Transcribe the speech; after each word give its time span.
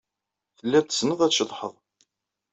Telliḍ 0.57 0.85
tessneḍ 0.85 1.19
ad 1.21 1.31
tceḍḥeḍ. 1.31 1.73